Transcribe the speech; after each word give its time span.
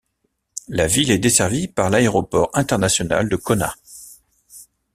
La 0.67 0.87
ville 0.87 1.11
est 1.11 1.19
desservie 1.19 1.67
par 1.67 1.91
l'aéroport 1.91 2.49
international 2.55 3.29
de 3.29 3.35
Kona. 3.35 3.75